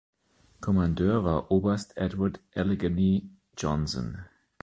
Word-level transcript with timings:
Kommandeur 0.61 1.23
war 1.25 1.51
Oberst 1.51 1.95
Edward 1.95 2.39
„Allegheny“ 2.55 3.29
Johnson. 3.55 4.17